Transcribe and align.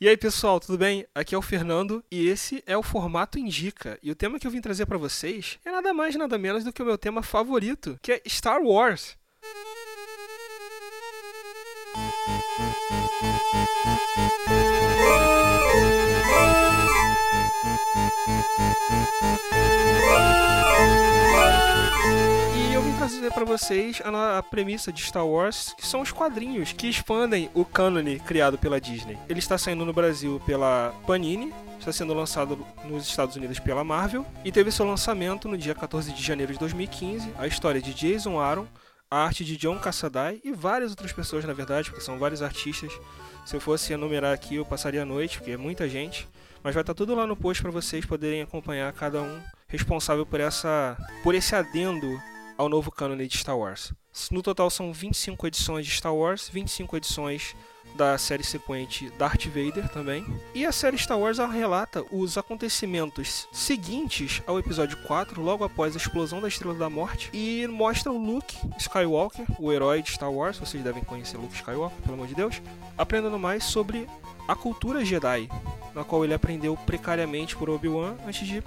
E 0.00 0.08
aí, 0.08 0.16
pessoal, 0.16 0.60
tudo 0.60 0.78
bem? 0.78 1.04
Aqui 1.12 1.34
é 1.34 1.38
o 1.38 1.42
Fernando 1.42 2.04
e 2.08 2.28
esse 2.28 2.62
é 2.68 2.76
o 2.76 2.84
Formato 2.84 3.36
Indica. 3.36 3.98
E 4.00 4.12
o 4.12 4.14
tema 4.14 4.38
que 4.38 4.46
eu 4.46 4.50
vim 4.50 4.60
trazer 4.60 4.86
para 4.86 4.96
vocês 4.96 5.58
é 5.64 5.72
nada 5.72 5.92
mais 5.92 6.14
nada 6.14 6.38
menos 6.38 6.62
do 6.62 6.72
que 6.72 6.80
o 6.80 6.86
meu 6.86 6.96
tema 6.96 7.20
favorito, 7.20 7.98
que 8.00 8.12
é 8.12 8.22
Star 8.28 8.62
Wars. 8.62 9.18
vocês 23.58 24.00
a, 24.04 24.38
a, 24.38 24.42
premissa 24.42 24.92
de 24.92 25.02
Star 25.02 25.26
Wars, 25.26 25.74
que 25.76 25.84
são 25.84 26.00
os 26.00 26.12
quadrinhos 26.12 26.72
que 26.72 26.86
expandem 26.86 27.50
o 27.52 27.64
cânone 27.64 28.20
criado 28.20 28.56
pela 28.56 28.80
Disney. 28.80 29.18
Ele 29.28 29.40
está 29.40 29.58
saindo 29.58 29.84
no 29.84 29.92
Brasil 29.92 30.40
pela 30.46 30.94
Panini, 31.04 31.52
está 31.76 31.90
sendo 31.90 32.14
lançado 32.14 32.64
nos 32.84 33.04
Estados 33.04 33.34
Unidos 33.34 33.58
pela 33.58 33.82
Marvel 33.82 34.24
e 34.44 34.52
teve 34.52 34.70
seu 34.70 34.86
lançamento 34.86 35.48
no 35.48 35.58
dia 35.58 35.74
14 35.74 36.12
de 36.12 36.22
janeiro 36.22 36.52
de 36.52 36.58
2015. 36.60 37.32
A 37.36 37.48
história 37.48 37.82
de 37.82 37.92
Jason 37.92 38.38
Aaron, 38.38 38.66
a 39.10 39.24
arte 39.24 39.44
de 39.44 39.56
John 39.56 39.78
Cassaday 39.78 40.40
e 40.44 40.52
várias 40.52 40.92
outras 40.92 41.12
pessoas, 41.12 41.44
na 41.44 41.52
verdade, 41.52 41.90
porque 41.90 42.04
são 42.04 42.16
vários 42.16 42.42
artistas. 42.42 42.92
Se 43.44 43.56
eu 43.56 43.60
fosse 43.60 43.92
enumerar 43.92 44.32
aqui, 44.32 44.54
eu 44.54 44.64
passaria 44.64 45.02
a 45.02 45.06
noite, 45.06 45.38
porque 45.38 45.52
é 45.52 45.56
muita 45.56 45.88
gente. 45.88 46.28
Mas 46.62 46.74
vai 46.74 46.82
estar 46.82 46.94
tudo 46.94 47.14
lá 47.14 47.26
no 47.26 47.36
post 47.36 47.60
para 47.60 47.72
vocês 47.72 48.06
poderem 48.06 48.40
acompanhar 48.40 48.92
cada 48.92 49.20
um 49.20 49.40
responsável 49.66 50.24
por 50.24 50.40
essa 50.40 50.96
por 51.22 51.34
esse 51.34 51.54
adendo 51.54 52.08
ao 52.58 52.68
novo 52.68 52.90
cânone 52.90 53.28
de 53.28 53.38
Star 53.38 53.56
Wars. 53.56 53.92
No 54.32 54.42
total 54.42 54.68
são 54.68 54.92
25 54.92 55.46
edições 55.46 55.86
de 55.86 55.92
Star 55.92 56.14
Wars, 56.14 56.50
25 56.52 56.96
edições 56.96 57.54
da 57.94 58.18
série 58.18 58.42
sequente 58.42 59.10
Darth 59.18 59.46
Vader 59.46 59.88
também. 59.88 60.26
E 60.54 60.66
a 60.66 60.72
série 60.72 60.98
Star 60.98 61.18
Wars 61.18 61.38
relata 61.38 62.04
os 62.10 62.36
acontecimentos 62.36 63.48
seguintes 63.52 64.42
ao 64.46 64.58
episódio 64.58 64.96
4, 65.04 65.40
logo 65.40 65.64
após 65.64 65.94
a 65.94 65.98
explosão 65.98 66.40
da 66.40 66.48
Estrela 66.48 66.74
da 66.74 66.90
Morte, 66.90 67.30
e 67.32 67.66
mostra 67.68 68.12
o 68.12 68.18
Luke 68.18 68.56
Skywalker, 68.78 69.46
o 69.58 69.72
herói 69.72 70.02
de 70.02 70.10
Star 70.10 70.30
Wars, 70.30 70.58
vocês 70.58 70.82
devem 70.82 71.04
conhecer 71.04 71.36
Luke 71.36 71.54
Skywalker, 71.54 72.02
pelo 72.02 72.14
amor 72.14 72.26
de 72.26 72.34
Deus, 72.34 72.60
aprendendo 72.96 73.38
mais 73.38 73.64
sobre 73.64 74.08
a 74.48 74.54
cultura 74.54 75.04
Jedi, 75.04 75.48
na 75.94 76.04
qual 76.04 76.24
ele 76.24 76.34
aprendeu 76.34 76.76
precariamente 76.76 77.56
por 77.56 77.70
Obi-Wan 77.70 78.16
antes 78.26 78.46
de 78.46 78.62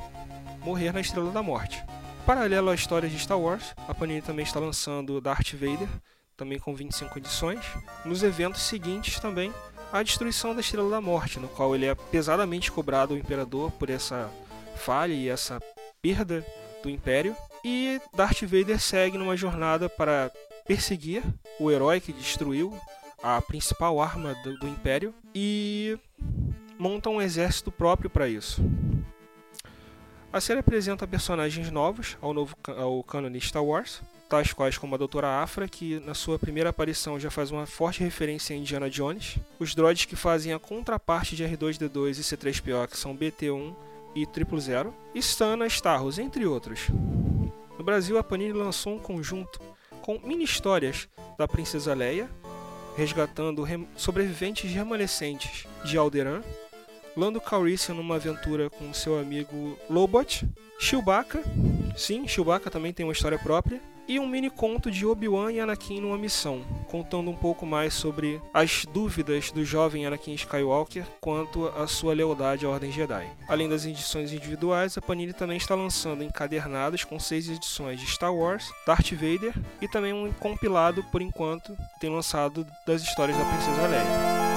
morrer 0.64 0.94
na 0.94 1.02
Estrela 1.02 1.32
da 1.32 1.44
Morte. 1.44 1.84
Paralelo 2.26 2.70
à 2.70 2.76
história 2.76 3.10
de 3.10 3.18
Star 3.18 3.40
Wars, 3.40 3.74
a 3.88 3.94
Panini 3.94 4.22
também 4.22 4.44
está 4.44 4.60
lançando 4.60 5.20
Darth 5.20 5.54
Vader, 5.54 5.90
também 6.38 6.60
com 6.60 6.76
25 6.76 7.18
edições. 7.18 7.60
Nos 8.06 8.22
eventos 8.22 8.62
seguintes 8.62 9.20
também, 9.20 9.52
a 9.92 10.04
destruição 10.04 10.54
da 10.54 10.62
Estrela 10.62 10.90
da 10.90 11.02
Morte, 11.02 11.40
no 11.40 11.48
qual 11.48 11.76
ele 11.76 11.86
é 11.86 11.96
pesadamente 11.96 12.72
cobrado 12.72 13.14
ao 13.14 13.20
Imperador 13.20 13.72
por 13.72 13.90
essa 13.90 14.30
falha 14.76 15.14
e 15.14 15.28
essa 15.28 15.60
perda 16.02 16.46
do 16.84 16.90
Império. 16.90 17.36
E 17.66 18.00
Darth 18.14 18.42
Vader 18.44 18.80
segue 18.80 19.18
numa 19.18 19.36
jornada 19.36 19.90
para 19.90 20.32
perseguir 20.66 21.24
o 21.60 21.72
herói 21.72 22.00
que 22.00 22.14
destruiu 22.14 22.74
a 23.22 23.42
principal 23.42 24.00
arma 24.00 24.36
do, 24.44 24.58
do 24.58 24.68
Império 24.68 25.14
e 25.34 25.98
monta 26.78 27.10
um 27.10 27.22
exército 27.22 27.72
próprio 27.72 28.10
para 28.10 28.28
isso. 28.28 28.62
A 30.34 30.40
série 30.40 30.62
apresenta 30.62 31.06
personagens 31.06 31.70
novos 31.70 32.18
ao 32.22 32.34
novo 32.34 32.56
ao 32.78 33.04
cânone 33.04 33.42
Star 33.42 33.64
Wars, 33.66 34.02
tais 34.30 34.54
quais 34.54 34.78
como 34.78 34.96
a 34.96 34.98
Doutora 34.98 35.28
Afra, 35.28 35.68
que 35.68 36.00
na 36.06 36.14
sua 36.14 36.40
primeira 36.40 36.70
aparição 36.70 37.20
já 37.20 37.30
faz 37.30 37.52
uma 37.52 37.66
forte 37.66 38.02
referência 38.02 38.56
a 38.56 38.58
Indiana 38.58 38.90
Jones, 38.90 39.36
os 39.60 39.76
droids 39.76 40.06
que 40.06 40.16
fazem 40.16 40.54
a 40.54 40.60
contraparte 40.60 41.36
de 41.36 41.44
R2-D2 41.44 42.20
e 42.20 42.24
C-3PO, 42.24 42.88
que 42.88 42.98
são 42.98 43.16
BT-1 43.16 43.76
e 44.16 44.26
000, 44.62 44.94
e 45.14 45.20
Stana 45.20 45.68
Starros, 45.68 46.18
entre 46.18 46.46
outros. 46.46 46.88
No 47.78 47.84
Brasil, 47.84 48.18
a 48.18 48.24
Panini 48.24 48.54
lançou 48.54 48.96
um 48.96 49.00
conjunto 49.00 49.60
com 50.02 50.18
mini-histórias 50.24 51.10
da 51.38 51.46
Princesa 51.46 51.94
Leia, 51.94 52.30
resgatando 52.96 53.66
sobreviventes 53.98 54.72
remanescentes 54.72 55.68
de 55.84 55.98
Alderaan, 55.98 56.42
Lando 57.16 57.42
Calrissian 57.42 57.96
numa 57.96 58.16
aventura 58.16 58.70
com 58.70 58.94
seu 58.94 59.20
amigo 59.20 59.78
Lobot, 59.90 60.48
Chewbacca, 60.80 61.44
sim, 61.96 62.28
Chewbacca 62.28 62.70
também 62.70 62.94
tem 62.94 63.06
uma 63.06 63.14
história 63.14 63.38
própria, 63.38 63.82
e 64.08 64.20
um 64.20 64.28
mini 64.28 64.50
conto 64.50 64.92
de 64.92 65.06
Obi-Wan 65.06 65.54
e 65.54 65.60
Anakin 65.60 66.02
numa 66.02 66.18
missão, 66.18 66.66
contando 66.90 67.30
um 67.30 67.36
pouco 67.36 67.66
mais 67.66 67.94
sobre 67.94 68.42
as 68.54 68.84
dúvidas 68.86 69.52
do 69.52 69.64
jovem 69.64 70.06
Anakin 70.06 70.34
Skywalker 70.34 71.06
quanto 71.22 71.68
à 71.68 71.88
sua 71.88 72.14
lealdade 72.14 72.66
à 72.66 72.70
Ordem 72.70 72.92
Jedi. 72.92 73.26
Além 73.48 73.70
das 73.70 73.86
edições 73.86 74.34
individuais, 74.34 74.98
a 74.98 75.02
Panini 75.02 75.32
também 75.32 75.56
está 75.56 75.76
lançando 75.76 76.24
encadernados 76.24 77.06
com 77.06 77.20
seis 77.20 77.48
edições 77.48 78.02
de 78.02 78.08
Star 78.08 78.36
Wars, 78.36 78.70
Darth 78.86 79.12
Vader 79.12 79.54
e 79.80 79.88
também 79.88 80.12
um 80.12 80.30
compilado, 80.34 81.04
por 81.06 81.22
enquanto, 81.22 81.74
tem 82.00 82.10
lançado 82.10 82.68
das 82.86 83.02
histórias 83.02 83.38
da 83.38 83.46
Princesa 83.46 83.88
Leia. 83.88 84.51